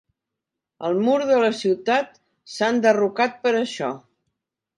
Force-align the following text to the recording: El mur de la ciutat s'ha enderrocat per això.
El 0.87 0.95
mur 1.07 1.17
de 1.31 1.37
la 1.43 1.51
ciutat 1.57 2.17
s'ha 2.55 2.71
enderrocat 2.77 3.39
per 3.45 3.53
això. 3.61 3.93